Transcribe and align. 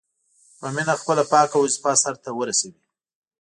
په 0.59 0.67
مینه 0.75 0.93
خپله 1.01 1.23
پاکه 1.31 1.57
وظیفه 1.59 1.91
سرته 2.03 2.29
ورسوي. 2.33 2.81